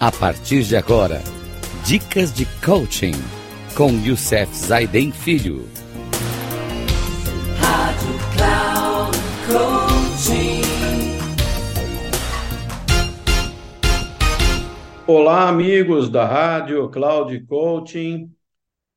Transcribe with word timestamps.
A 0.00 0.12
partir 0.12 0.62
de 0.62 0.76
agora, 0.76 1.20
dicas 1.84 2.32
de 2.32 2.46
coaching 2.64 3.14
com 3.76 3.90
Youssef 4.06 4.54
Zaiden 4.54 5.10
Filho. 5.10 5.64
Rádio 7.58 8.14
Cloud 8.36 9.18
Coaching. 9.48 10.62
Olá, 15.04 15.48
amigos 15.48 16.08
da 16.08 16.24
Rádio 16.24 16.88
Cloud 16.90 17.36
Coaching. 17.46 18.30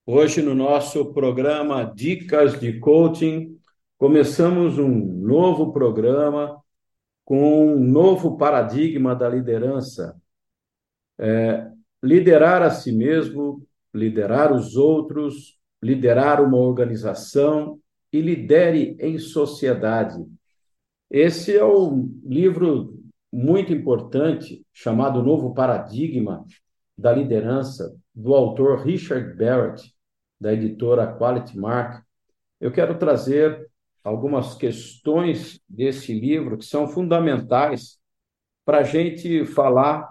Hoje, 0.05 0.43
no 0.43 0.53
nosso 0.53 1.11
programa 1.13 1.83
Dicas 1.83 2.59
de 2.59 2.79
Coaching, 2.79 3.57
começamos 3.97 4.77
um 4.77 4.87
novo 4.87 5.71
programa 5.71 6.61
com 7.25 7.73
um 7.73 7.79
novo 7.79 8.37
paradigma 8.37 9.15
da 9.15 9.27
liderança. 9.27 10.20
É, 11.21 11.71
liderar 12.03 12.63
a 12.63 12.71
si 12.71 12.91
mesmo, 12.91 13.65
liderar 13.93 14.51
os 14.51 14.75
outros, 14.75 15.57
liderar 15.81 16.43
uma 16.43 16.57
organização 16.57 17.79
e 18.11 18.19
lidere 18.19 18.97
em 18.99 19.17
sociedade. 19.17 20.25
Esse 21.09 21.55
é 21.55 21.63
um 21.63 22.19
livro 22.23 22.99
muito 23.31 23.71
importante 23.71 24.65
chamado 24.73 25.23
Novo 25.23 25.53
Paradigma 25.53 26.45
da 26.97 27.13
Liderança, 27.13 27.95
do 28.13 28.33
autor 28.35 28.85
Richard 28.85 29.33
Barrett, 29.35 29.93
da 30.39 30.53
editora 30.53 31.15
Quality 31.17 31.57
Mark. 31.57 32.03
Eu 32.59 32.71
quero 32.71 32.97
trazer 32.97 33.69
algumas 34.03 34.55
questões 34.55 35.61
desse 35.67 36.17
livro 36.17 36.57
que 36.57 36.65
são 36.65 36.87
fundamentais 36.87 37.99
para 38.65 38.79
a 38.79 38.83
gente 38.83 39.45
falar, 39.45 40.09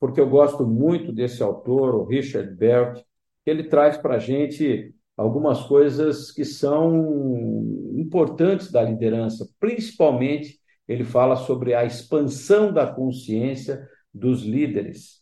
porque 0.00 0.20
eu 0.20 0.28
gosto 0.28 0.66
muito 0.66 1.12
desse 1.12 1.42
autor, 1.42 1.94
o 1.94 2.04
Richard 2.04 2.52
Bert, 2.54 3.04
ele 3.44 3.64
traz 3.64 3.98
para 3.98 4.16
a 4.16 4.18
gente 4.18 4.94
algumas 5.16 5.62
coisas 5.64 6.32
que 6.32 6.44
são 6.44 7.92
importantes 7.94 8.72
da 8.72 8.82
liderança, 8.82 9.46
principalmente 9.60 10.58
ele 10.88 11.04
fala 11.04 11.36
sobre 11.36 11.74
a 11.74 11.84
expansão 11.84 12.72
da 12.72 12.86
consciência 12.86 13.86
dos 14.12 14.42
líderes. 14.42 15.20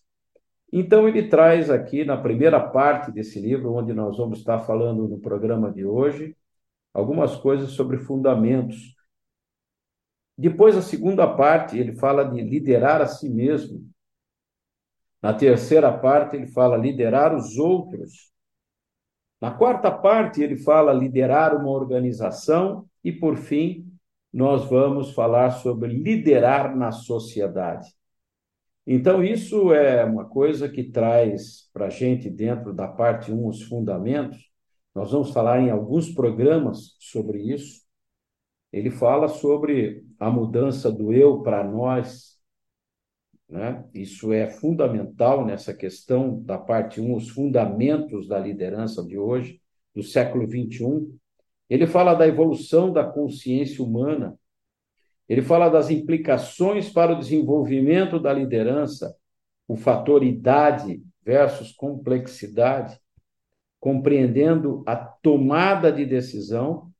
Então, 0.73 1.09
ele 1.09 1.29
traz 1.29 1.71
aqui 1.71 2.05
na 2.05 2.17
primeira 2.17 2.61
parte 2.61 3.11
desse 3.11 3.41
livro, 3.41 3.75
onde 3.75 3.93
nós 3.93 4.17
vamos 4.17 4.39
estar 4.39 4.61
falando 4.61 5.09
no 5.09 5.19
programa 5.19 5.73
de 5.73 5.85
hoje, 5.85 6.37
algumas 6.95 7.37
coisas 7.37 7.71
sobre 7.71 7.99
fundamentos. 7.99 8.95
Depois, 10.37 10.77
a 10.77 10.83
segunda 10.83 11.27
parte, 11.27 11.77
ele 11.77 11.97
fala 11.97 12.23
de 12.23 12.41
liderar 12.41 13.03
a 13.03 13.07
si 13.07 13.29
mesmo. 13.29 13.85
Na 15.21 15.35
terceira 15.35 15.93
parte, 15.93 16.37
ele 16.37 16.47
fala 16.47 16.77
liderar 16.77 17.35
os 17.35 17.57
outros. 17.57 18.31
Na 19.41 19.51
quarta 19.51 19.91
parte, 19.91 20.43
ele 20.43 20.57
fala 20.57 20.93
liderar 20.93 21.57
uma 21.57 21.71
organização. 21.71 22.87
E, 23.03 23.13
por 23.13 23.37
fim, 23.37 23.87
nós 24.33 24.65
vamos 24.65 25.13
falar 25.13 25.51
sobre 25.51 25.93
liderar 25.93 26.77
na 26.77 26.93
sociedade. 26.93 27.89
Então, 28.87 29.23
isso 29.23 29.73
é 29.73 30.05
uma 30.05 30.25
coisa 30.25 30.69
que 30.69 30.85
traz 30.85 31.69
para 31.73 31.87
a 31.87 31.91
gente, 31.91 32.31
dentro 32.31 32.73
da 32.73 32.89
parte 32.89 33.31
1, 33.31 33.47
os 33.47 33.63
fundamentos, 33.63 34.49
nós 34.95 35.13
vamos 35.13 35.31
falar 35.31 35.61
em 35.61 35.71
alguns 35.71 36.11
programas 36.11 36.97
sobre 36.99 37.53
isso. 37.53 37.83
Ele 38.73 38.91
fala 38.91 39.29
sobre 39.29 40.05
a 40.19 40.31
mudança 40.31 40.91
do 40.91 41.13
eu 41.13 41.43
para 41.43 41.63
nós. 41.63 42.38
Né? 43.49 43.85
Isso 43.95 44.33
é 44.33 44.49
fundamental 44.49 45.45
nessa 45.45 45.73
questão 45.73 46.43
da 46.43 46.59
parte 46.59 47.01
1, 47.01 47.15
os 47.15 47.31
fundamentos 47.31 48.29
da 48.29 48.39
liderança 48.39 49.03
de 49.03 49.19
hoje, 49.19 49.61
do 49.95 50.03
século 50.03 50.47
21. 50.47 51.17
Ele 51.69 51.87
fala 51.87 52.15
da 52.15 52.27
evolução 52.27 52.93
da 52.93 53.05
consciência 53.05 53.83
humana. 53.83 54.39
Ele 55.29 55.43
fala 55.43 55.69
das 55.69 55.91
implicações 55.91 56.91
para 56.91 57.13
o 57.13 57.19
desenvolvimento 57.19 58.19
da 58.19 58.33
liderança, 58.33 59.15
o 59.67 59.77
fator 59.77 60.23
idade 60.23 61.03
versus 61.23 61.73
complexidade 61.73 62.99
compreendendo 63.81 64.83
a 64.87 64.97
tomada 64.97 65.93
de 65.93 66.05
decisão 66.05 66.91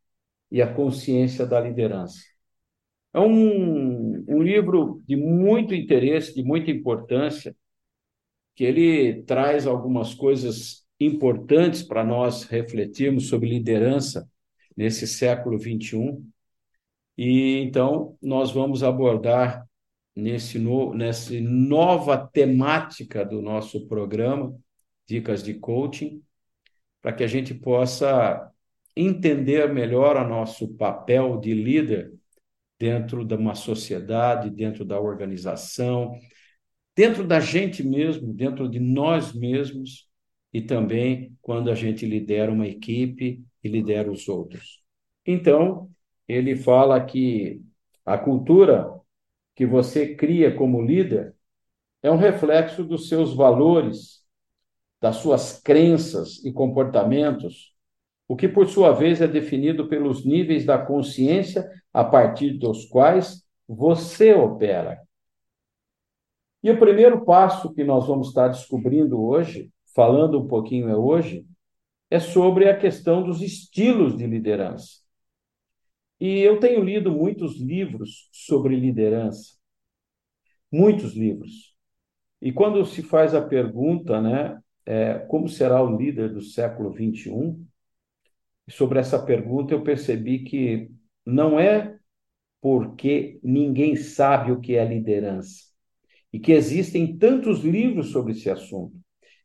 e 0.51 0.63
a 0.63 0.73
consciência 0.73 1.45
da 1.45 1.61
liderança. 1.61 2.21
É 3.15 3.21
um, 3.21 4.25
um 4.29 4.43
livro 4.43 5.03
de 5.07 5.17
muito 5.17 5.75
interesse, 5.75 6.35
de 6.35 6.43
muita 6.43 6.71
importância, 6.71 7.57
que 8.55 8.65
ele 8.65 9.23
traz 9.23 9.67
algumas 9.67 10.15
coisas 10.15 10.85
importantes 11.01 11.83
para 11.83 12.05
nós 12.05 12.45
refletirmos 12.45 13.29
sobre 13.29 13.49
liderança 13.49 14.29
nesse 14.77 15.07
século 15.07 15.59
21. 15.59 16.29
E 17.17 17.59
então 17.61 18.17
nós 18.21 18.51
vamos 18.51 18.83
abordar 18.83 19.67
nesse 20.15 20.59
no, 20.59 20.93
nessa 20.95 21.41
nova 21.41 22.19
temática 22.19 23.25
do 23.25 23.41
nosso 23.41 23.87
programa 23.87 24.55
Dicas 25.07 25.43
de 25.43 25.55
Coaching, 25.55 26.23
para 27.01 27.13
que 27.13 27.23
a 27.23 27.29
gente 27.29 27.55
possa 27.55 28.51
entender 28.97 29.73
melhor 29.73 30.17
o 30.17 30.29
nosso 30.29 30.75
papel 30.75 31.39
de 31.39 31.55
líder 31.55 32.18
dentro 32.79 33.25
de 33.25 33.35
uma 33.35 33.55
sociedade, 33.55 34.51
dentro 34.51 34.85
da 34.85 35.01
organização, 35.01 36.17
dentro 36.95 37.27
da 37.27 37.41
gente 37.41 37.83
mesmo, 37.83 38.33
dentro 38.33 38.69
de 38.69 38.79
nós 38.79 39.33
mesmos 39.33 40.09
e 40.53 40.63
também 40.63 41.37
quando 41.43 41.71
a 41.71 41.75
gente 41.75 42.07
lidera 42.07 42.51
uma 42.51 42.67
equipe 42.67 43.45
e 43.63 43.69
lidera 43.69 44.11
os 44.11 44.29
outros. 44.29 44.83
Então, 45.27 45.91
ele 46.27 46.57
fala 46.57 47.05
que 47.05 47.63
a 48.05 48.17
cultura 48.17 48.91
que 49.55 49.67
você 49.67 50.15
cria 50.15 50.55
como 50.55 50.83
líder 50.83 51.35
é 52.03 52.11
um 52.11 52.17
reflexo 52.17 52.85
dos 52.85 53.09
seus 53.09 53.35
valores, 53.35 54.23
das 55.01 55.17
suas 55.17 55.61
crenças 55.61 56.45
e 56.45 56.53
comportamentos, 56.53 57.75
o 58.27 58.37
que 58.37 58.47
por 58.47 58.69
sua 58.69 58.93
vez 58.93 59.21
é 59.21 59.27
definido 59.27 59.89
pelos 59.89 60.25
níveis 60.25 60.65
da 60.65 60.79
consciência 60.79 61.69
a 61.99 62.05
partir 62.05 62.53
dos 62.53 62.85
quais 62.85 63.45
você 63.67 64.33
opera. 64.33 65.03
E 66.63 66.71
o 66.71 66.79
primeiro 66.79 67.25
passo 67.25 67.75
que 67.75 67.83
nós 67.83 68.07
vamos 68.07 68.29
estar 68.29 68.47
descobrindo 68.47 69.21
hoje, 69.21 69.73
falando 69.97 70.41
um 70.41 70.47
pouquinho 70.47 70.89
é 70.89 70.97
hoje, 70.97 71.45
é 72.09 72.21
sobre 72.21 72.69
a 72.69 72.79
questão 72.79 73.25
dos 73.25 73.43
estilos 73.43 74.17
de 74.17 74.29
liderança. 74.29 75.01
E 76.21 76.39
eu 76.39 76.61
tenho 76.61 76.85
lido 76.85 77.11
muitos 77.11 77.61
livros 77.61 78.29
sobre 78.31 78.77
liderança, 78.77 79.57
muitos 80.71 81.17
livros. 81.17 81.75
E 82.41 82.53
quando 82.53 82.87
se 82.87 83.03
faz 83.03 83.35
a 83.35 83.43
pergunta, 83.43 84.23
né, 84.23 84.57
é, 84.87 85.19
como 85.19 85.49
será 85.49 85.83
o 85.83 85.97
líder 85.97 86.33
do 86.33 86.43
século 86.43 86.93
21? 86.93 87.67
Sobre 88.69 89.01
essa 89.01 89.21
pergunta, 89.21 89.75
eu 89.75 89.83
percebi 89.83 90.45
que 90.45 90.97
não 91.29 91.61
é 91.61 91.99
porque 92.59 93.39
ninguém 93.43 93.95
sabe 93.97 94.51
o 94.51 94.61
que 94.61 94.77
é 94.77 94.85
liderança 94.85 95.69
e 96.33 96.41
que 96.41 96.53
existem 96.53 97.19
tantos 97.19 97.61
livros 97.63 98.11
sobre 98.11 98.33
esse 98.33 98.49
assunto. 98.49 98.97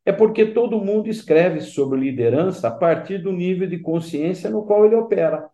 É 0.06 0.12
porque 0.12 0.46
todo 0.46 0.84
mundo 0.84 1.10
escreve 1.10 1.60
sobre 1.60 2.00
liderança 2.00 2.70
a 2.70 2.72
partir 2.72 3.18
do 3.20 3.34
nível 3.34 3.68
de 3.68 3.80
consciência 3.80 4.50
no 4.50 4.66
qual 4.66 4.86
ele 4.86 4.96
opera. 4.96 5.50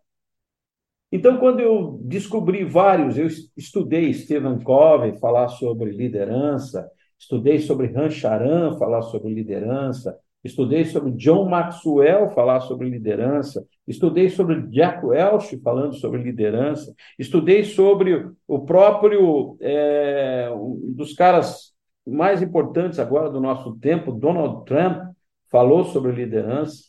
Então, 1.12 1.40
quando 1.40 1.62
eu 1.62 2.00
descobri 2.04 2.64
vários, 2.64 3.18
eu 3.18 3.28
estudei 3.58 4.14
Stephen 4.14 4.60
Covey 4.60 5.18
falar 5.18 5.48
sobre 5.50 5.92
liderança, 5.92 6.88
estudei 7.18 7.60
sobre 7.60 7.88
Rancharan, 7.88 8.78
falar 8.78 9.02
sobre 9.02 9.34
liderança, 9.34 10.16
estudei 10.44 10.86
sobre 10.86 11.12
John 11.12 11.50
Maxwell, 11.50 12.30
falar 12.30 12.62
sobre 12.62 12.90
liderança, 12.90 13.66
estudei 13.88 14.30
sobre 14.30 14.68
Jack 14.68 15.06
Welch, 15.06 15.60
falando 15.62 15.96
sobre 15.96 16.22
liderança, 16.22 16.94
estudei 17.18 17.64
sobre 17.64 18.30
o 18.48 18.60
próprio, 18.60 19.58
é, 19.60 20.50
um 20.54 20.94
dos 20.94 21.14
caras 21.14 21.74
mais 22.08 22.42
importantes 22.42 23.00
agora 23.00 23.30
do 23.30 23.40
nosso 23.40 23.76
tempo, 23.78 24.12
Donald 24.12 24.66
Trump, 24.66 25.14
falou 25.50 25.84
sobre 25.86 26.12
liderança. 26.12 26.84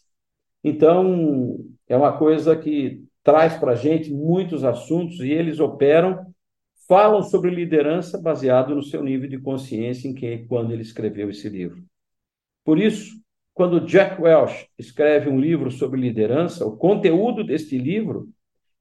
Então, 0.63 1.59
é 1.89 1.97
uma 1.97 2.17
coisa 2.17 2.57
que 2.57 3.03
traz 3.23 3.57
para 3.57 3.73
a 3.73 3.77
gente 3.77 4.13
muitos 4.13 4.65
assuntos 4.65 5.21
e 5.21 5.31
eles 5.31 5.61
operam 5.61 6.31
falam 6.91 7.23
sobre 7.23 7.55
liderança 7.55 8.21
baseado 8.21 8.75
no 8.75 8.83
seu 8.83 9.01
nível 9.01 9.29
de 9.29 9.39
consciência 9.39 10.09
em 10.09 10.13
que 10.13 10.39
quando 10.49 10.73
ele 10.73 10.83
escreveu 10.83 11.31
esse 11.31 11.49
livro. 11.49 11.85
Por 12.65 12.81
isso, 12.81 13.21
quando 13.55 13.85
Jack 13.85 14.21
Welch 14.21 14.69
escreve 14.79 15.29
um 15.29 15.39
livro 15.39 15.71
sobre 15.71 16.01
liderança, 16.01 16.65
o 16.65 16.77
conteúdo 16.77 17.45
deste 17.45 17.77
livro 17.77 18.29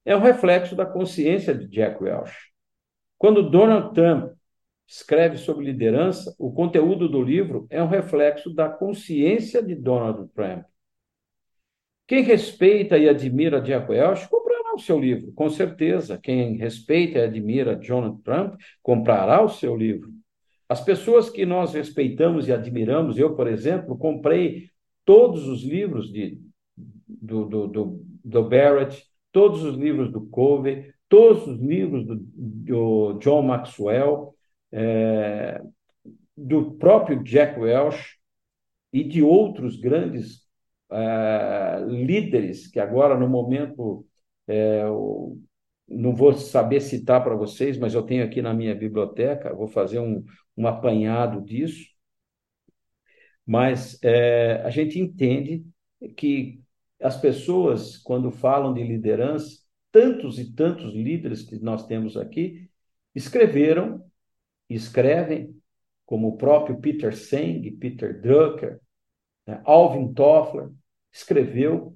é 0.05 0.15
um 0.15 0.21
reflexo 0.21 0.75
da 0.75 0.85
consciência 0.85 1.53
de 1.53 1.67
Jack 1.67 2.01
Welch. 2.03 2.33
Quando 3.17 3.49
Donald 3.49 3.93
Trump 3.93 4.31
escreve 4.87 5.37
sobre 5.37 5.65
liderança, 5.65 6.33
o 6.39 6.51
conteúdo 6.51 7.07
do 7.07 7.21
livro 7.21 7.67
é 7.69 7.81
um 7.83 7.87
reflexo 7.87 8.53
da 8.53 8.69
consciência 8.69 9.61
de 9.61 9.75
Donald 9.75 10.27
Trump. 10.33 10.65
Quem 12.07 12.23
respeita 12.23 12.97
e 12.97 13.07
admira 13.07 13.61
Jack 13.61 13.91
Welch 13.91 14.27
comprará 14.29 14.73
o 14.73 14.79
seu 14.79 14.99
livro, 14.99 15.31
com 15.33 15.49
certeza. 15.49 16.17
Quem 16.17 16.55
respeita 16.57 17.19
e 17.19 17.23
admira 17.23 17.75
Donald 17.75 18.21
Trump 18.23 18.59
comprará 18.81 19.43
o 19.43 19.49
seu 19.49 19.75
livro. 19.75 20.18
As 20.69 20.79
pessoas 20.79 21.31
que 21.31 21.47
nós 21.47 21.73
respeitamos 21.73 22.47
e 22.47 22.53
admiramos, 22.53 23.17
eu, 23.17 23.35
por 23.35 23.47
exemplo, 23.47 23.97
comprei 23.97 24.69
todos 25.03 25.47
os 25.47 25.63
livros 25.63 26.11
de, 26.11 26.39
do, 27.07 27.45
do, 27.45 27.67
do, 27.67 28.05
do 28.23 28.43
Barrett, 28.47 29.03
todos 29.31 29.63
os 29.63 29.75
livros 29.75 30.11
do 30.11 30.21
Covey, 30.27 30.93
todos 31.09 31.47
os 31.47 31.59
livros 31.59 32.05
do, 32.05 32.15
do 32.15 33.13
John 33.13 33.41
Maxwell, 33.41 34.35
é, 34.71 35.59
do 36.37 36.73
próprio 36.73 37.23
Jack 37.23 37.59
Welch 37.59 38.19
e 38.93 39.03
de 39.03 39.23
outros 39.23 39.75
grandes 39.75 40.47
é, 40.91 41.83
líderes 41.87 42.67
que 42.67 42.79
agora, 42.79 43.17
no 43.17 43.27
momento, 43.27 44.05
é, 44.47 44.83
não 45.89 46.15
vou 46.15 46.33
saber 46.33 46.81
citar 46.81 47.23
para 47.23 47.35
vocês, 47.35 47.77
mas 47.77 47.93
eu 47.93 48.03
tenho 48.03 48.23
aqui 48.23 48.41
na 48.41 48.53
minha 48.53 48.75
biblioteca, 48.75 49.53
vou 49.53 49.67
fazer 49.67 49.99
um, 49.99 50.23
um 50.55 50.67
apanhado 50.67 51.41
disso. 51.41 51.87
Mas 53.45 53.97
é, 54.03 54.61
a 54.63 54.69
gente 54.69 54.99
entende 54.99 55.65
que 56.15 56.61
as 57.01 57.19
pessoas, 57.19 57.97
quando 57.97 58.31
falam 58.31 58.73
de 58.73 58.83
liderança, 58.83 59.59
tantos 59.91 60.37
e 60.37 60.53
tantos 60.53 60.93
líderes 60.93 61.43
que 61.43 61.57
nós 61.59 61.87
temos 61.87 62.15
aqui, 62.15 62.69
escreveram, 63.15 64.03
escrevem, 64.69 65.55
como 66.05 66.29
o 66.29 66.37
próprio 66.37 66.79
Peter 66.79 67.15
Seng, 67.15 67.71
Peter 67.71 68.19
Drucker, 68.21 68.79
né? 69.49 69.61
Alvin 69.65 70.13
Toffler, 70.13 70.69
escreveu, 71.11 71.95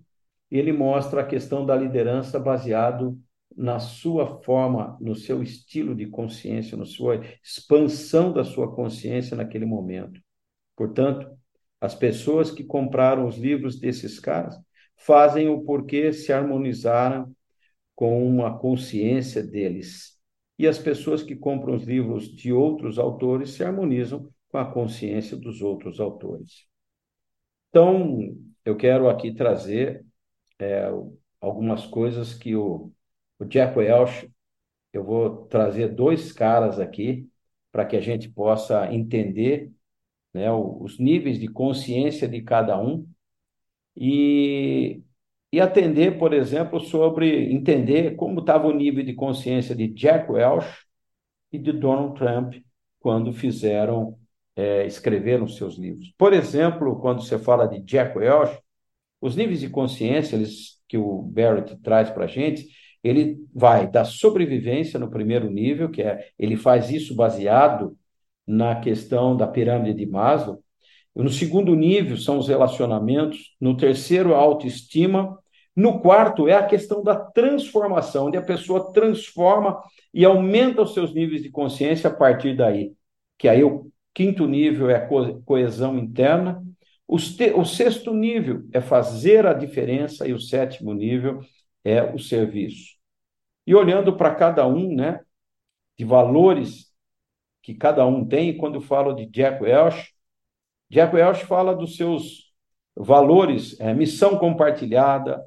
ele 0.50 0.72
mostra 0.74 1.22
a 1.22 1.26
questão 1.26 1.64
da 1.66 1.76
liderança 1.76 2.40
baseado 2.40 3.20
na 3.56 3.80
sua 3.80 4.42
forma, 4.44 4.98
no 5.00 5.16
seu 5.16 5.42
estilo 5.44 5.96
de 5.96 6.08
consciência, 6.08 6.78
na 6.78 6.86
sua 6.86 7.22
expansão 7.44 8.32
da 8.32 8.44
sua 8.44 8.74
consciência 8.74 9.36
naquele 9.36 9.66
momento. 9.66 10.20
Portanto, 10.76 11.30
as 11.80 11.94
pessoas 11.94 12.50
que 12.50 12.64
compraram 12.64 13.28
os 13.28 13.38
livros 13.38 13.80
desses 13.80 14.20
caras 14.20 14.58
fazem 14.96 15.50
o 15.50 15.62
porquê 15.64 16.14
se 16.14 16.32
harmonizaram 16.32 17.36
com 17.96 18.46
a 18.46 18.58
consciência 18.58 19.44
deles. 19.44 20.18
E 20.58 20.68
as 20.68 20.78
pessoas 20.78 21.22
que 21.22 21.36
compram 21.36 21.76
os 21.76 21.84
livros 21.84 22.28
de 22.34 22.54
outros 22.54 22.98
autores 22.98 23.52
se 23.52 23.64
harmonizam 23.64 24.30
com 24.50 24.58
a 24.58 24.72
consciência 24.72 25.36
dos 25.36 25.62
outros 25.62 26.00
autores. 26.00 26.66
Então, 27.70 28.38
eu 28.64 28.78
quero 28.78 29.10
aqui 29.10 29.34
trazer 29.34 30.06
é, 30.60 30.90
algumas 31.42 31.86
coisas 31.86 32.34
que 32.34 32.56
o, 32.56 32.92
o 33.40 33.46
Jack 33.46 33.78
Welch, 33.78 34.30
eu 34.92 35.04
vou 35.04 35.46
trazer 35.48 35.90
dois 35.90 36.32
caras 36.32 36.80
aqui 36.80 37.28
para 37.72 37.86
que 37.86 37.96
a 37.96 38.02
gente 38.02 38.30
possa 38.30 38.94
entender 38.94 39.72
né, 40.34 40.52
os 40.52 41.00
níveis 41.00 41.40
de 41.40 41.48
consciência 41.48 42.28
de 42.28 42.42
cada 42.42 42.80
um 42.80 43.08
e, 43.96 45.02
e 45.52 45.60
atender, 45.60 46.18
por 46.18 46.34
exemplo, 46.34 46.80
sobre 46.80 47.52
entender 47.52 48.16
como 48.16 48.40
estava 48.40 48.68
o 48.68 48.74
nível 48.74 49.04
de 49.04 49.14
consciência 49.14 49.76
de 49.76 49.88
Jack 49.88 50.32
Welch 50.32 50.68
e 51.52 51.58
de 51.58 51.72
Donald 51.72 52.18
Trump 52.18 52.56
quando 53.00 53.34
fizeram, 53.34 54.18
é, 54.56 54.86
escreveram 54.86 55.48
seus 55.48 55.76
livros. 55.76 56.14
Por 56.18 56.34
exemplo, 56.34 57.00
quando 57.00 57.22
você 57.22 57.38
fala 57.38 57.68
de 57.68 57.80
Jack 57.82 58.18
Welch, 58.18 58.60
os 59.20 59.36
níveis 59.36 59.60
de 59.60 59.70
consciência 59.70 60.36
eles, 60.36 60.82
que 60.88 60.98
o 60.98 61.22
Barrett 61.22 61.76
traz 61.78 62.10
para 62.10 62.26
a 62.26 62.28
gente, 62.28 62.68
ele 63.04 63.38
vai 63.54 63.90
da 63.90 64.06
sobrevivência 64.06 65.00
no 65.00 65.10
primeiro 65.10 65.50
nível, 65.50 65.90
que 65.90 66.02
é 66.02 66.28
ele 66.40 66.56
faz 66.56 66.90
isso 66.90 67.16
baseado 67.16 67.98
na 68.48 68.76
questão 68.80 69.36
da 69.36 69.48
pirâmide 69.48 69.94
de 69.94 70.06
Maslow, 70.06 70.64
no 71.16 71.30
segundo 71.30 71.76
nível 71.76 72.18
são 72.18 72.40
os 72.40 72.48
relacionamentos. 72.48 73.56
No 73.60 73.78
terceiro, 73.78 74.34
a 74.34 74.40
autoestima. 74.40 75.38
No 75.76 76.00
quarto, 76.00 76.48
é 76.48 76.54
a 76.54 76.66
questão 76.66 77.04
da 77.04 77.16
transformação, 77.16 78.28
onde 78.28 78.38
a 78.38 78.42
pessoa 78.42 78.92
transforma 78.92 79.82
e 80.14 80.26
aumenta 80.26 80.82
os 80.82 80.94
seus 80.94 81.14
níveis 81.14 81.42
de 81.42 81.50
consciência 81.50 82.10
a 82.10 82.14
partir 82.14 82.56
daí. 82.56 82.94
Que 83.38 83.48
aí 83.48 83.64
o 83.64 83.92
quinto 84.14 84.48
nível 84.48 84.90
é 84.90 84.96
a 84.96 85.08
coesão 85.46 85.98
interna. 85.98 86.64
O, 87.08 87.16
o 87.16 87.66
sexto 87.66 88.14
nível 88.14 88.64
é 88.72 88.82
fazer 88.82 89.46
a 89.46 89.54
diferença 89.54 90.28
e 90.28 90.34
o 90.34 90.40
sétimo 90.40 90.94
nível 90.94 91.40
é 91.84 92.04
o 92.04 92.20
serviço. 92.20 92.96
E 93.66 93.74
olhando 93.76 94.16
para 94.16 94.36
cada 94.36 94.68
um, 94.68 94.94
né, 94.96 95.22
de 95.98 96.06
valores 96.06 96.92
que 97.62 97.74
cada 97.74 98.06
um 98.06 98.26
tem, 98.26 98.58
quando 98.58 98.76
eu 98.76 98.82
falo 98.82 99.14
de 99.14 99.26
Jack 99.26 99.64
Welch, 99.64 100.14
Jack 100.90 101.16
Welch 101.16 101.46
fala 101.46 101.76
dos 101.76 101.96
seus 101.96 102.54
valores, 102.96 103.80
é, 103.80 103.94
missão 103.94 104.38
compartilhada, 104.38 105.44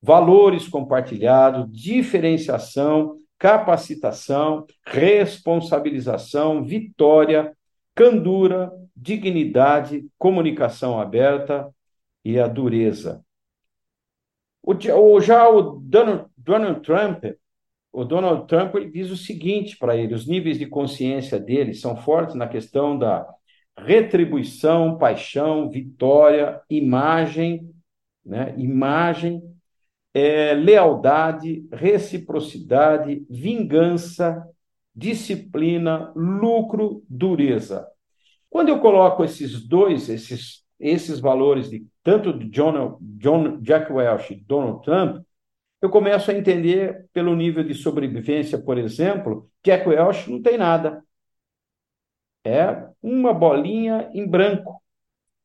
valores 0.00 0.66
compartilhados, 0.66 1.70
diferenciação, 1.70 3.16
capacitação, 3.38 4.66
responsabilização, 4.84 6.64
vitória, 6.64 7.56
candura, 7.94 8.72
dignidade, 8.96 10.06
comunicação 10.18 11.00
aberta 11.00 11.72
e 12.24 12.38
a 12.38 12.48
dureza. 12.48 13.24
O, 14.62 15.20
já 15.20 15.48
o 15.48 15.80
Donald, 15.80 16.26
Donald 16.36 16.80
Trump, 16.80 17.24
o 17.92 18.04
Donald 18.04 18.46
Trump 18.46 18.74
ele 18.74 18.90
diz 18.90 19.10
o 19.10 19.16
seguinte 19.16 19.76
para 19.76 19.96
ele: 19.96 20.14
os 20.14 20.26
níveis 20.26 20.58
de 20.58 20.66
consciência 20.66 21.38
dele 21.38 21.74
são 21.74 21.96
fortes 21.96 22.34
na 22.34 22.46
questão 22.46 22.98
da 22.98 23.26
retribuição, 23.78 24.98
paixão, 24.98 25.70
vitória, 25.70 26.60
imagem, 26.68 27.70
né? 28.24 28.54
imagem, 28.58 29.42
é, 30.12 30.52
lealdade, 30.54 31.66
reciprocidade, 31.72 33.24
vingança, 33.30 34.44
disciplina, 34.94 36.12
lucro, 36.14 37.04
dureza. 37.08 37.86
Quando 38.50 38.70
eu 38.70 38.80
coloco 38.80 39.22
esses 39.22 39.66
dois, 39.66 40.08
esses, 40.08 40.64
esses 40.78 41.20
valores 41.20 41.70
de 41.70 41.86
tanto 42.02 42.32
de 42.32 42.48
John, 42.48 42.98
John, 43.00 43.60
Jack 43.60 43.92
Welch 43.92 44.32
e 44.32 44.36
Donald 44.36 44.82
Trump, 44.84 45.24
eu 45.80 45.90
começo 45.90 46.30
a 46.30 46.34
entender 46.34 47.06
pelo 47.12 47.36
nível 47.36 47.62
de 47.62 47.74
sobrevivência, 47.74 48.58
por 48.58 48.78
exemplo, 48.78 49.50
Jack 49.64 49.88
Welch 49.88 50.30
não 50.30 50.42
tem 50.42 50.58
nada. 50.58 51.04
É 52.44 52.88
uma 53.02 53.32
bolinha 53.32 54.10
em 54.12 54.26
branco. 54.26 54.82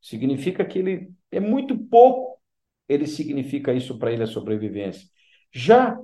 Significa 0.02 0.66
que 0.66 0.80
ele 0.80 1.12
é 1.32 1.40
muito 1.40 1.78
pouco, 1.78 2.40
ele 2.88 3.08
significa 3.08 3.74
isso 3.74 3.98
para 3.98 4.12
ele 4.12 4.24
a 4.24 4.28
sobrevivência. 4.28 5.08
Já 5.52 6.00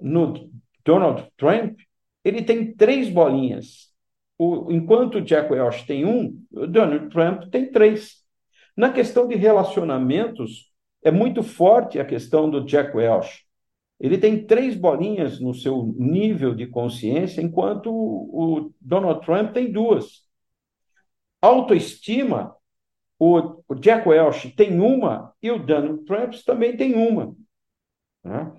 no 0.00 0.50
Donald 0.84 1.30
Trump, 1.36 1.78
ele 2.24 2.42
tem 2.42 2.74
três 2.74 3.08
bolinhas. 3.08 3.92
O, 4.38 4.72
enquanto 4.72 5.20
Jack 5.20 5.52
Welch 5.52 5.86
tem 5.86 6.04
um, 6.04 6.42
o 6.50 6.66
Donald 6.66 7.08
Trump 7.10 7.44
tem 7.50 7.70
três. 7.70 8.23
Na 8.76 8.92
questão 8.92 9.28
de 9.28 9.36
relacionamentos, 9.36 10.72
é 11.02 11.10
muito 11.10 11.42
forte 11.42 12.00
a 12.00 12.04
questão 12.04 12.50
do 12.50 12.64
Jack 12.64 12.96
Welch. 12.96 13.44
Ele 14.00 14.18
tem 14.18 14.44
três 14.44 14.74
bolinhas 14.74 15.40
no 15.40 15.54
seu 15.54 15.94
nível 15.96 16.54
de 16.54 16.66
consciência, 16.66 17.40
enquanto 17.40 17.90
o 17.90 18.72
Donald 18.80 19.24
Trump 19.24 19.52
tem 19.52 19.70
duas. 19.70 20.24
Autoestima, 21.40 22.56
o, 23.18 23.62
Jack 23.76 24.08
Welch 24.08 24.50
tem 24.50 24.80
uma 24.80 25.32
e 25.42 25.50
o 25.50 25.58
Donald 25.58 26.04
Trump 26.04 26.34
também 26.44 26.76
tem 26.76 26.94
uma. 26.94 27.34
Né? 28.24 28.52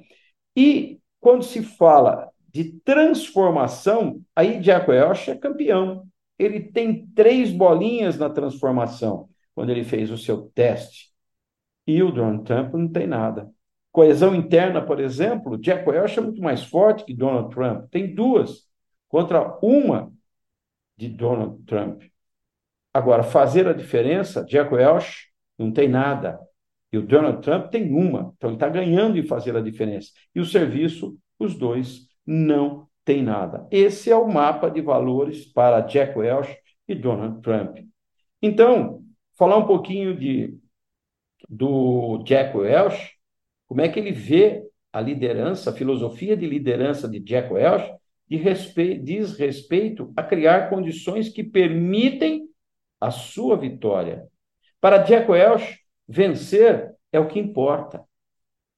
E 0.56 1.00
quando 1.20 1.44
se 1.44 1.62
fala 1.62 2.30
de 2.54 2.80
transformação, 2.86 4.22
aí 4.36 4.60
Jack 4.60 4.90
Welch 4.90 5.30
é 5.30 5.36
campeão. 5.36 6.08
Ele 6.40 6.60
tem 6.60 7.08
três 7.08 7.52
bolinhas 7.52 8.18
na 8.18 8.30
transformação, 8.30 9.30
quando 9.56 9.72
ele 9.72 9.84
fez 9.84 10.12
o 10.12 10.18
seu 10.18 10.52
teste. 10.54 11.12
E 11.88 12.04
o 12.04 12.12
Donald 12.12 12.44
Trump 12.44 12.74
não 12.74 12.92
tem 12.92 13.08
nada. 13.08 13.50
Coesão 13.92 14.36
interna, 14.36 14.82
por 14.82 15.00
exemplo, 15.00 15.58
Jack 15.58 15.88
Welch 15.88 16.20
é 16.20 16.22
muito 16.22 16.42
mais 16.42 16.64
forte 16.64 17.06
que 17.06 17.14
Donald 17.14 17.50
Trump. 17.56 17.90
Tem 17.90 18.14
duas 18.14 18.68
contra 19.08 19.58
uma 19.64 20.12
de 20.98 21.08
Donald 21.08 21.64
Trump. 21.64 22.04
Agora, 22.94 23.24
fazer 23.24 23.68
a 23.68 23.74
diferença, 23.74 24.44
Jack 24.44 24.74
Welch 24.74 25.30
não 25.58 25.72
tem 25.72 25.88
nada. 25.88 26.40
E 26.92 26.98
o 26.98 27.06
Donald 27.06 27.42
Trump 27.42 27.70
tem 27.70 27.92
uma. 27.94 28.34
Então, 28.36 28.50
ele 28.50 28.56
está 28.56 28.68
ganhando 28.68 29.18
em 29.18 29.26
fazer 29.26 29.56
a 29.56 29.62
diferença. 29.62 30.12
E 30.34 30.40
o 30.40 30.46
serviço, 30.46 31.18
os 31.40 31.56
dois 31.56 32.08
não 32.26 32.88
tem 33.06 33.22
nada. 33.22 33.68
Esse 33.72 34.12
é 34.12 34.16
o 34.16 34.28
mapa 34.28 34.70
de 34.70 34.82
valores 34.82 35.46
para 35.46 35.82
Jack 35.82 36.18
Welch 36.18 36.58
e 36.88 36.96
Donald 36.96 37.42
Trump. 37.42 37.78
Então, 38.42 39.05
falar 39.38 39.58
um 39.58 39.68
pouquinho 39.68 40.18
de, 40.18 40.58
do 41.50 42.24
Jack 42.24 42.58
Welch, 42.58 43.14
como 43.68 43.82
é 43.82 43.90
que 43.90 44.00
ele 44.00 44.12
vê 44.12 44.64
a 44.92 45.02
liderança, 45.02 45.70
a 45.70 45.74
filosofia 45.74 46.38
de 46.38 46.48
liderança 46.48 47.08
de 47.08 47.20
Jack 47.20 47.52
Welch, 47.52 47.94
de 48.28 48.38
respeito, 48.38 49.04
diz 49.04 49.38
respeito 49.38 50.12
a 50.16 50.24
criar 50.24 50.70
condições 50.70 51.30
que 51.30 51.44
permitem 51.44 52.48
a 53.00 53.12
sua 53.12 53.58
vitória. 53.58 54.28
Para 54.80 55.00
Jack 55.00 55.30
Welch, 55.30 55.80
vencer 56.08 56.96
é 57.12 57.20
o 57.20 57.28
que 57.28 57.40
importa. 57.40 58.04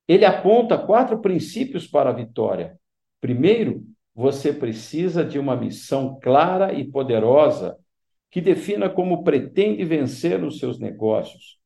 Ele 0.07 0.25
aponta 0.25 0.77
quatro 0.77 1.19
princípios 1.19 1.85
para 1.85 2.09
a 2.09 2.13
vitória. 2.13 2.79
Primeiro, 3.21 3.85
você 4.15 4.51
precisa 4.51 5.23
de 5.23 5.37
uma 5.37 5.55
missão 5.55 6.19
clara 6.19 6.73
e 6.73 6.83
poderosa 6.85 7.77
que 8.29 8.41
defina 8.41 8.89
como 8.89 9.23
pretende 9.23 9.83
vencer 9.85 10.39
nos 10.39 10.59
seus 10.59 10.79
negócios 10.79 11.59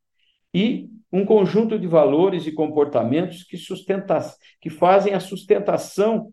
e 0.53 0.89
um 1.12 1.25
conjunto 1.25 1.77
de 1.77 1.88
valores 1.88 2.48
e 2.48 2.51
comportamentos 2.51 3.44
que, 3.44 3.58
sustenta, 3.58 4.20
que 4.60 4.70
fazem 4.70 5.13
a 5.13 5.20
sustentação 5.20 6.32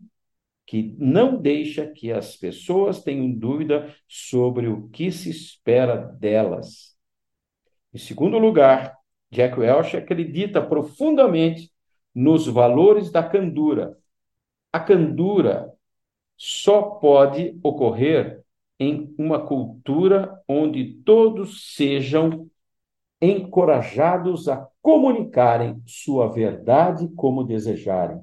que 0.65 0.95
não 0.99 1.35
deixa 1.35 1.87
que 1.87 2.11
as 2.11 2.37
pessoas 2.37 3.01
tenham 3.01 3.31
dúvida 3.31 3.93
sobre 4.07 4.67
o 4.67 4.87
que 4.89 5.11
se 5.11 5.29
espera 5.29 5.95
delas. 5.95 6.95
Em 7.91 7.97
segundo 7.97 8.37
lugar, 8.37 8.95
Jack 9.31 9.59
Welch 9.59 9.97
acredita 9.97 10.61
profundamente 10.61 11.71
nos 12.13 12.47
valores 12.47 13.11
da 13.11 13.23
candura. 13.23 13.97
A 14.71 14.79
candura 14.79 15.71
só 16.37 16.81
pode 16.83 17.59
ocorrer 17.63 18.38
em 18.79 19.13
uma 19.17 19.45
cultura 19.45 20.41
onde 20.47 20.93
todos 21.03 21.75
sejam 21.75 22.49
encorajados 23.21 24.47
a 24.47 24.67
comunicarem 24.81 25.81
sua 25.85 26.27
verdade 26.27 27.07
como 27.09 27.43
desejarem. 27.43 28.21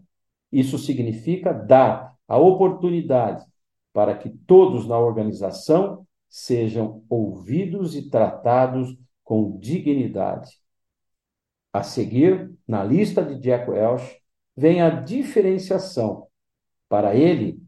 Isso 0.51 0.79
significa 0.79 1.53
dar 1.53 2.17
a 2.27 2.39
oportunidade 2.39 3.45
para 3.93 4.17
que 4.17 4.31
todos 4.31 4.87
na 4.87 4.99
organização 4.99 6.07
sejam 6.29 7.05
ouvidos 7.09 7.95
e 7.95 8.09
tratados 8.09 8.97
com 9.23 9.59
dignidade. 9.59 10.51
A 11.73 11.83
seguir, 11.83 12.51
na 12.67 12.83
lista 12.83 13.23
de 13.23 13.39
Jack 13.39 13.71
Welch, 13.71 14.21
vem 14.57 14.81
a 14.81 14.89
diferenciação. 14.89 16.27
Para 16.89 17.15
ele, 17.15 17.61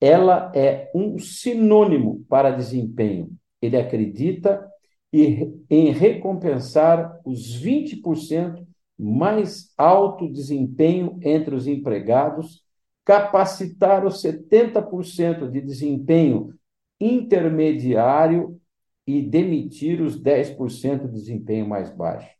ela 0.00 0.52
é 0.54 0.90
um 0.94 1.18
sinônimo 1.18 2.24
para 2.28 2.50
desempenho. 2.50 3.30
Ele 3.60 3.76
acredita 3.76 4.68
em 5.12 5.90
recompensar 5.92 7.20
os 7.24 7.62
20% 7.62 8.66
mais 8.98 9.72
alto 9.78 10.28
desempenho 10.28 11.18
entre 11.22 11.54
os 11.54 11.66
empregados 11.66 12.64
capacitar 13.04 14.04
os 14.06 14.22
70% 14.22 15.50
de 15.50 15.60
desempenho 15.60 16.54
intermediário 16.98 18.58
e 19.06 19.20
demitir 19.20 20.00
os 20.00 20.20
10% 20.20 21.06
de 21.06 21.12
desempenho 21.12 21.68
mais 21.68 21.94
baixo. 21.94 22.34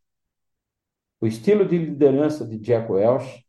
O 1.21 1.27
estilo 1.27 1.67
de 1.67 1.77
liderança 1.77 2.47
de 2.47 2.59
Jack 2.59 2.91
Welch 2.91 3.45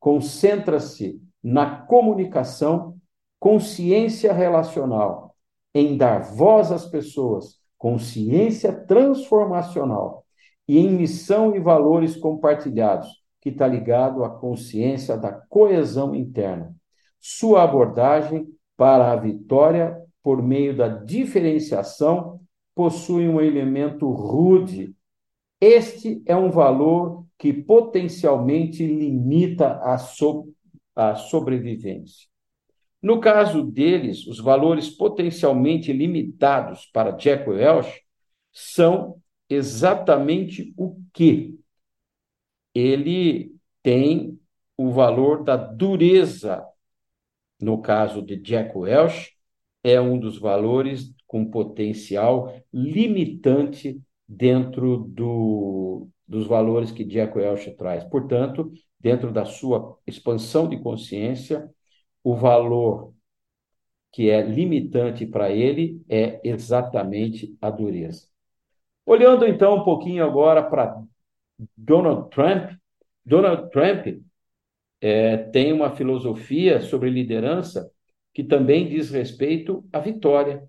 concentra-se 0.00 1.20
na 1.42 1.82
comunicação, 1.82 2.95
consciência 3.38 4.32
relacional, 4.32 5.34
em 5.74 5.96
dar 5.96 6.20
voz 6.20 6.72
às 6.72 6.86
pessoas, 6.86 7.58
consciência 7.76 8.72
transformacional 8.72 10.24
e 10.66 10.78
em 10.78 10.90
missão 10.90 11.54
e 11.54 11.60
valores 11.60 12.16
compartilhados, 12.16 13.08
que 13.40 13.50
está 13.50 13.66
ligado 13.66 14.24
à 14.24 14.30
consciência 14.30 15.16
da 15.16 15.30
coesão 15.32 16.14
interna. 16.14 16.74
Sua 17.20 17.62
abordagem 17.62 18.48
para 18.76 19.12
a 19.12 19.16
vitória 19.16 19.96
por 20.22 20.42
meio 20.42 20.76
da 20.76 20.88
diferenciação 20.88 22.40
possui 22.74 23.28
um 23.28 23.40
elemento 23.40 24.10
rude. 24.10 24.94
Este 25.60 26.22
é 26.26 26.36
um 26.36 26.50
valor 26.50 27.24
que 27.38 27.52
potencialmente 27.52 28.86
limita 28.86 29.78
a, 29.82 29.96
so 29.98 30.52
a 30.94 31.14
sobrevivência. 31.14 32.28
No 33.02 33.20
caso 33.20 33.62
deles, 33.62 34.26
os 34.26 34.40
valores 34.40 34.88
potencialmente 34.88 35.92
limitados 35.92 36.86
para 36.86 37.12
Jack 37.12 37.48
Welch 37.48 38.02
são 38.52 39.20
exatamente 39.48 40.74
o 40.76 41.00
que 41.12 41.58
ele 42.74 43.54
tem 43.82 44.38
o 44.76 44.90
valor 44.90 45.44
da 45.44 45.56
dureza. 45.56 46.64
No 47.60 47.80
caso 47.80 48.20
de 48.20 48.36
Jack 48.36 48.76
Welch, 48.76 49.32
é 49.82 50.00
um 50.00 50.18
dos 50.18 50.38
valores 50.38 51.14
com 51.26 51.50
potencial 51.50 52.52
limitante 52.72 54.00
dentro 54.28 54.98
do, 54.98 56.08
dos 56.26 56.46
valores 56.46 56.90
que 56.90 57.04
Jack 57.04 57.38
Welch 57.38 57.70
traz. 57.76 58.04
Portanto, 58.04 58.72
dentro 58.98 59.32
da 59.32 59.44
sua 59.44 59.98
expansão 60.06 60.68
de 60.68 60.78
consciência, 60.78 61.70
o 62.26 62.34
valor 62.34 63.14
que 64.10 64.30
é 64.30 64.42
limitante 64.42 65.24
para 65.24 65.48
ele 65.52 66.02
é 66.08 66.40
exatamente 66.42 67.56
a 67.60 67.70
dureza. 67.70 68.26
Olhando 69.06 69.46
então 69.46 69.76
um 69.76 69.84
pouquinho 69.84 70.24
agora 70.24 70.60
para 70.60 71.00
Donald 71.76 72.28
Trump, 72.30 72.72
Donald 73.24 73.70
Trump 73.70 74.24
é, 75.00 75.36
tem 75.36 75.72
uma 75.72 75.94
filosofia 75.94 76.80
sobre 76.80 77.10
liderança 77.10 77.88
que 78.34 78.42
também 78.42 78.88
diz 78.88 79.08
respeito 79.12 79.88
à 79.92 80.00
vitória. 80.00 80.68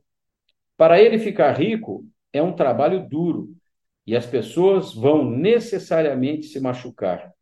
Para 0.77 1.01
ele 1.01 1.17
ficar 1.17 1.53
rico 1.53 2.05
é 2.31 2.39
um 2.39 2.53
trabalho 2.53 3.09
duro 3.09 3.49
e 4.05 4.15
as 4.15 4.27
pessoas 4.27 4.93
vão 4.93 5.27
necessariamente 5.27 6.45
se 6.45 6.59
machucar. 6.59 7.33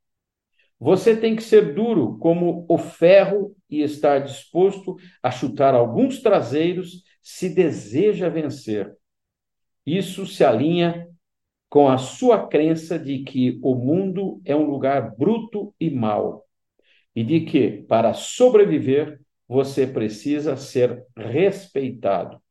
Você 0.80 1.16
tem 1.16 1.36
que 1.36 1.44
ser 1.44 1.74
duro 1.74 2.18
como 2.20 2.66
o 2.68 2.78
ferro 2.78 3.56
e 3.70 3.82
estar 3.82 4.20
disposto 4.20 4.98
a 5.24 5.32
chutar 5.32 5.74
alguns 5.74 6.22
traseiros 6.22 7.04
se 7.22 7.50
deseja 7.50 8.30
vencer. 8.30 8.96
Isso 9.86 10.26
se 10.26 10.44
alinha 10.44 11.08
com 11.70 11.88
a 11.88 11.98
sua 11.98 12.48
crença 12.48 12.98
de 12.98 13.24
que 13.24 13.60
o 13.62 13.76
mundo 13.76 14.42
é 14.46 14.56
um 14.56 14.66
lugar 14.66 15.16
bruto 15.16 15.74
e 15.80 15.90
mau, 15.90 16.46
e 17.16 17.24
de 17.24 17.42
que, 17.42 17.84
para 17.88 18.14
sobreviver, 18.14 19.20
você 19.48 19.86
precisa 19.86 20.56
ser 20.56 21.06
respeitado. 21.16 22.42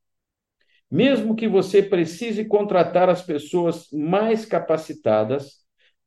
Mesmo 0.90 1.34
que 1.34 1.48
você 1.48 1.82
precise 1.82 2.44
contratar 2.44 3.08
as 3.08 3.22
pessoas 3.22 3.88
mais 3.92 4.44
capacitadas, 4.44 5.63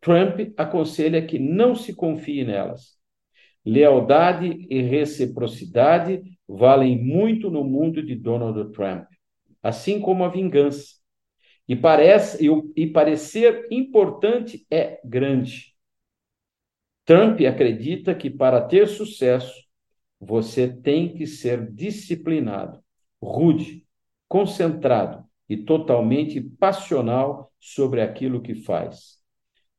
Trump 0.07 0.53
aconselha 0.55 1.21
que 1.27 1.37
não 1.37 1.75
se 1.75 1.93
confie 1.93 2.45
nelas. 2.45 2.97
Lealdade 3.65 4.65
e 4.69 4.81
reciprocidade 4.81 6.23
valem 6.47 6.97
muito 6.97 7.51
no 7.51 7.61
mundo 7.61 8.01
de 8.01 8.15
Donald 8.15 8.71
Trump, 8.71 9.03
assim 9.61 9.99
como 9.99 10.23
a 10.23 10.29
vingança. 10.29 10.95
E, 11.67 11.75
parece, 11.75 12.49
e, 12.73 12.87
parecer 12.87 13.67
importante 13.69 14.65
é 14.71 15.01
grande. 15.03 15.75
Trump 17.03 17.41
acredita 17.41 18.15
que 18.15 18.29
para 18.29 18.61
ter 18.61 18.87
sucesso, 18.87 19.61
você 20.17 20.69
tem 20.69 21.13
que 21.13 21.27
ser 21.27 21.69
disciplinado, 21.69 22.81
rude, 23.21 23.85
concentrado 24.29 25.25
e 25.49 25.57
totalmente 25.57 26.39
passional 26.39 27.51
sobre 27.59 27.99
aquilo 27.99 28.41
que 28.41 28.55
faz. 28.55 29.16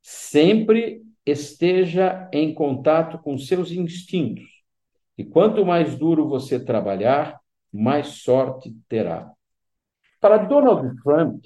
Sempre 0.02 1.02
esteja 1.24 2.28
em 2.32 2.54
contato 2.54 3.18
com 3.18 3.36
seus 3.36 3.70
instintos. 3.70 4.62
E 5.16 5.24
quanto 5.24 5.64
mais 5.64 5.96
duro 5.98 6.28
você 6.28 6.62
trabalhar, 6.62 7.40
mais 7.72 8.22
sorte 8.22 8.74
terá. 8.88 9.30
Para 10.20 10.38
Donald 10.38 10.96
Trump, 11.02 11.44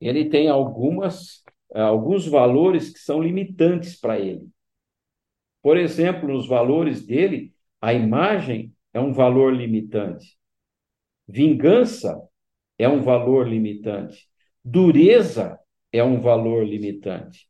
ele 0.00 0.28
tem 0.28 0.48
algumas, 0.48 1.42
eh, 1.74 1.80
alguns 1.80 2.26
valores 2.26 2.90
que 2.90 2.98
são 2.98 3.22
limitantes 3.22 3.98
para 3.98 4.18
ele. 4.18 4.48
Por 5.62 5.76
exemplo, 5.76 6.28
nos 6.28 6.46
valores 6.46 7.04
dele, 7.04 7.52
a 7.80 7.92
imagem 7.92 8.72
é 8.92 9.00
um 9.00 9.12
valor 9.12 9.54
limitante. 9.54 10.38
Vingança 11.26 12.22
é 12.78 12.88
um 12.88 13.02
valor 13.02 13.48
limitante. 13.48 14.28
Dureza 14.64 15.58
é 15.98 16.04
um 16.04 16.20
valor 16.20 16.66
limitante. 16.66 17.48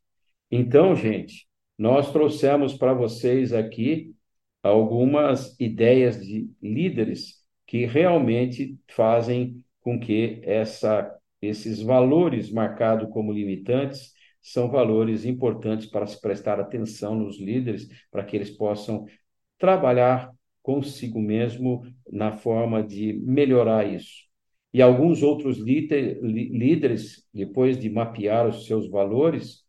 Então, 0.51 0.95
gente, 0.95 1.47
nós 1.77 2.11
trouxemos 2.11 2.73
para 2.73 2.93
vocês 2.93 3.53
aqui 3.53 4.15
algumas 4.63 5.59
ideias 5.59 6.19
de 6.19 6.49
líderes 6.61 7.45
que 7.65 7.85
realmente 7.85 8.77
fazem 8.89 9.63
com 9.81 9.99
que 9.99 10.41
essa, 10.43 11.13
esses 11.41 11.81
valores 11.81 12.51
marcados 12.51 13.09
como 13.11 13.31
limitantes 13.31 14.13
são 14.41 14.69
valores 14.69 15.25
importantes 15.25 15.87
para 15.87 16.07
se 16.07 16.19
prestar 16.19 16.59
atenção 16.59 17.15
nos 17.15 17.39
líderes, 17.39 17.87
para 18.09 18.23
que 18.23 18.35
eles 18.35 18.49
possam 18.49 19.05
trabalhar 19.57 20.31
consigo 20.61 21.19
mesmo 21.21 21.83
na 22.11 22.31
forma 22.31 22.83
de 22.83 23.13
melhorar 23.13 23.85
isso. 23.87 24.26
E 24.77 24.81
alguns 24.83 25.23
outros 25.23 25.57
líderes, 25.57 27.27
depois 27.33 27.79
de 27.79 27.89
mapear 27.89 28.47
os 28.47 28.67
seus 28.67 28.87
valores, 28.87 29.63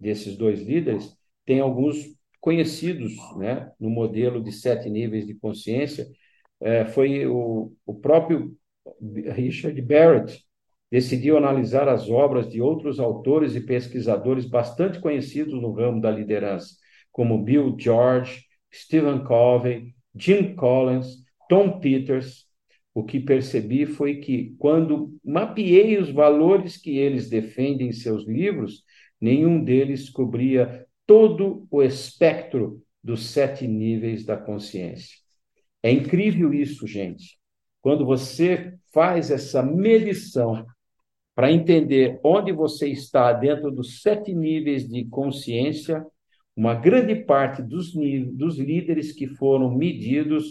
desses 0.00 0.34
dois 0.34 0.62
líderes, 0.62 1.14
tem 1.44 1.60
alguns 1.60 1.98
conhecidos 2.40 3.12
né, 3.36 3.70
no 3.78 3.90
modelo 3.90 4.42
de 4.42 4.50
sete 4.50 4.88
níveis 4.88 5.26
de 5.26 5.34
consciência. 5.34 6.06
É, 6.58 6.86
foi 6.86 7.26
o, 7.26 7.70
o 7.84 7.94
próprio 7.96 8.56
Richard 9.34 9.78
Barrett 9.82 10.42
decidiu 10.90 11.36
analisar 11.36 11.86
as 11.86 12.08
obras 12.08 12.48
de 12.48 12.62
outros 12.62 12.98
autores 12.98 13.54
e 13.56 13.60
pesquisadores 13.60 14.46
bastante 14.46 14.98
conhecidos 15.00 15.60
no 15.60 15.70
ramo 15.72 16.00
da 16.00 16.10
liderança, 16.10 16.76
como 17.12 17.44
Bill 17.44 17.76
George, 17.78 18.42
Stephen 18.72 19.22
Covey, 19.22 19.94
Jim 20.14 20.54
Collins, 20.54 21.26
Tom 21.46 21.78
Peters. 21.78 22.45
O 22.96 23.04
que 23.04 23.20
percebi 23.20 23.84
foi 23.84 24.20
que, 24.20 24.54
quando 24.58 25.14
mapeei 25.22 25.98
os 25.98 26.10
valores 26.10 26.78
que 26.78 26.96
eles 26.96 27.28
defendem 27.28 27.88
em 27.88 27.92
seus 27.92 28.26
livros, 28.26 28.84
nenhum 29.20 29.62
deles 29.62 30.08
cobria 30.08 30.86
todo 31.06 31.68
o 31.70 31.82
espectro 31.82 32.82
dos 33.04 33.26
sete 33.26 33.68
níveis 33.68 34.24
da 34.24 34.34
consciência. 34.34 35.14
É 35.82 35.90
incrível 35.90 36.54
isso, 36.54 36.86
gente. 36.86 37.38
Quando 37.82 38.06
você 38.06 38.72
faz 38.94 39.30
essa 39.30 39.62
medição 39.62 40.64
para 41.34 41.52
entender 41.52 42.18
onde 42.24 42.50
você 42.50 42.88
está 42.88 43.30
dentro 43.34 43.70
dos 43.70 44.00
sete 44.00 44.34
níveis 44.34 44.88
de 44.88 45.04
consciência, 45.04 46.02
uma 46.56 46.74
grande 46.74 47.14
parte 47.14 47.62
dos, 47.62 47.92
dos 48.32 48.58
líderes 48.58 49.12
que 49.12 49.26
foram 49.26 49.76
medidos 49.76 50.46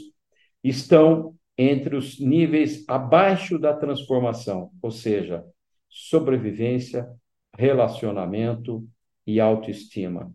estão 0.63 1.33
entre 1.57 1.95
os 1.95 2.19
níveis 2.19 2.83
abaixo 2.87 3.57
da 3.57 3.73
transformação, 3.73 4.71
ou 4.81 4.91
seja, 4.91 5.43
sobrevivência, 5.89 7.09
relacionamento 7.57 8.85
e 9.25 9.39
autoestima. 9.39 10.33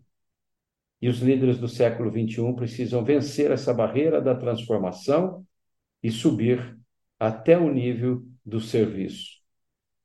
E 1.01 1.07
os 1.07 1.19
líderes 1.19 1.57
do 1.57 1.67
século 1.67 2.11
XXI 2.11 2.53
precisam 2.55 3.03
vencer 3.03 3.51
essa 3.51 3.73
barreira 3.73 4.21
da 4.21 4.35
transformação 4.35 5.45
e 6.01 6.11
subir 6.11 6.77
até 7.19 7.57
o 7.57 7.71
nível 7.71 8.23
do 8.45 8.59
serviço, 8.59 9.39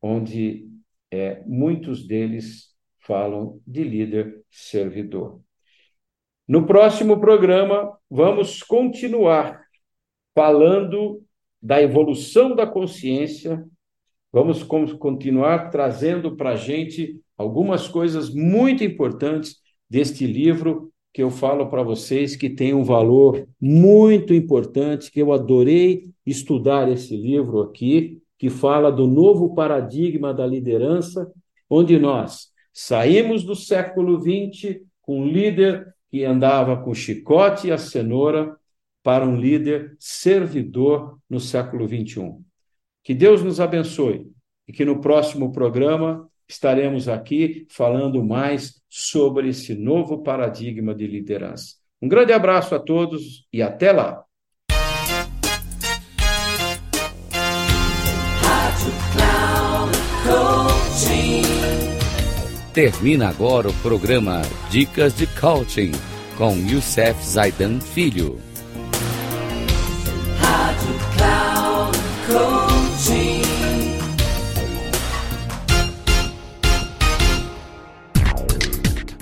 onde 0.00 0.68
é, 1.10 1.42
muitos 1.46 2.06
deles 2.06 2.74
falam 2.98 3.60
de 3.66 3.84
líder 3.84 4.44
servidor. 4.50 5.40
No 6.46 6.66
próximo 6.66 7.18
programa, 7.20 7.98
vamos 8.10 8.62
continuar 8.62 9.65
falando 10.36 11.22
da 11.62 11.80
evolução 11.80 12.54
da 12.54 12.66
consciência, 12.66 13.64
vamos 14.30 14.62
continuar 14.62 15.70
trazendo 15.70 16.36
para 16.36 16.50
a 16.50 16.56
gente 16.56 17.18
algumas 17.38 17.88
coisas 17.88 18.28
muito 18.28 18.84
importantes 18.84 19.56
deste 19.88 20.26
livro 20.26 20.92
que 21.10 21.22
eu 21.22 21.30
falo 21.30 21.70
para 21.70 21.82
vocês 21.82 22.36
que 22.36 22.50
tem 22.50 22.74
um 22.74 22.84
valor 22.84 23.48
muito 23.58 24.34
importante, 24.34 25.10
que 25.10 25.22
eu 25.22 25.32
adorei 25.32 26.10
estudar 26.26 26.86
esse 26.92 27.16
livro 27.16 27.62
aqui, 27.62 28.20
que 28.38 28.50
fala 28.50 28.92
do 28.92 29.06
novo 29.06 29.54
paradigma 29.54 30.34
da 30.34 30.46
liderança, 30.46 31.32
onde 31.70 31.98
nós 31.98 32.48
saímos 32.74 33.42
do 33.42 33.56
século 33.56 34.20
XX 34.20 34.82
com 35.00 35.22
um 35.22 35.26
líder 35.26 35.94
que 36.10 36.24
andava 36.24 36.76
com 36.76 36.92
chicote 36.92 37.68
e 37.68 37.72
a 37.72 37.78
cenoura 37.78 38.54
para 39.06 39.24
um 39.24 39.36
líder 39.36 39.94
servidor 40.00 41.20
no 41.30 41.38
século 41.38 41.86
XXI. 41.86 42.40
Que 43.04 43.14
Deus 43.14 43.40
nos 43.40 43.60
abençoe 43.60 44.26
e 44.66 44.72
que 44.72 44.84
no 44.84 45.00
próximo 45.00 45.52
programa 45.52 46.28
estaremos 46.48 47.08
aqui 47.08 47.68
falando 47.70 48.20
mais 48.24 48.82
sobre 48.90 49.50
esse 49.50 49.76
novo 49.76 50.24
paradigma 50.24 50.92
de 50.92 51.06
liderança. 51.06 51.76
Um 52.02 52.08
grande 52.08 52.32
abraço 52.32 52.74
a 52.74 52.80
todos 52.80 53.46
e 53.52 53.62
até 53.62 53.92
lá! 53.92 54.24
Termina 62.74 63.28
agora 63.28 63.68
o 63.68 63.74
programa 63.74 64.42
Dicas 64.68 65.16
de 65.16 65.28
Coaching 65.40 65.92
com 66.36 66.56
Youssef 66.68 67.24
Zaidan 67.24 67.78
Filho. 67.80 68.45